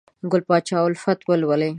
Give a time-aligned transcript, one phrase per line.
[0.31, 1.69] ګل پاچا الفت ولولئ!